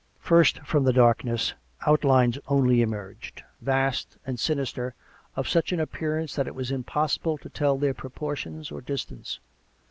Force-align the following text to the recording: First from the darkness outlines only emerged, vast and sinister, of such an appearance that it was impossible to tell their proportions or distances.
First 0.17 0.57
from 0.61 0.83
the 0.83 0.93
darkness 0.93 1.53
outlines 1.85 2.39
only 2.47 2.81
emerged, 2.81 3.43
vast 3.61 4.17
and 4.25 4.39
sinister, 4.39 4.95
of 5.35 5.47
such 5.47 5.71
an 5.71 5.79
appearance 5.79 6.33
that 6.33 6.47
it 6.47 6.55
was 6.55 6.71
impossible 6.71 7.37
to 7.37 7.49
tell 7.49 7.77
their 7.77 7.93
proportions 7.93 8.71
or 8.71 8.81
distances. 8.81 9.39